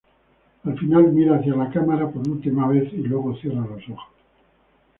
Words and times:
Al 0.65 0.75
final, 0.79 1.13
mira 1.13 1.35
hacia 1.37 1.53
la 1.55 1.69
cámara 1.69 2.09
por 2.09 2.27
última 2.27 2.67
vez 2.67 2.91
y 2.91 3.03
luego 3.03 3.35
cierra 3.37 3.61
los 3.67 3.87
ojos. 3.87 4.05